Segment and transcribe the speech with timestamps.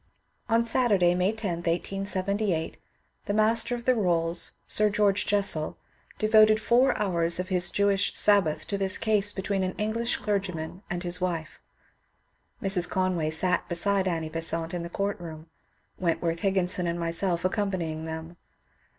[0.49, 2.75] On Saturday, May 10, 1878,
[3.25, 5.77] the Master of the Rolls, Sir Oeorge Jessel,
[6.17, 11.03] devoted four hours of his Jewish Sabbath to this case between an English clergyman and
[11.03, 11.59] his wife.
[12.63, 12.89] Mrs.
[12.89, 15.51] Conway sat beside Annie Besant in the court room,
[15.99, 18.37] Wentworth Higginson and myself accom panying them.